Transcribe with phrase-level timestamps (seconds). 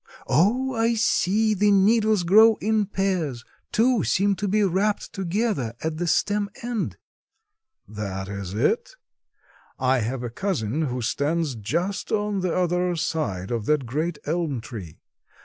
[0.25, 1.53] Oh, I see.
[1.53, 3.45] The needles grow in pairs.
[3.71, 6.97] Two seem to be wrapped together at the stem end."
[7.87, 8.95] "That is it.
[9.77, 14.59] I have a cousin who stands just on the other side of that great elm
[14.59, 14.97] tree.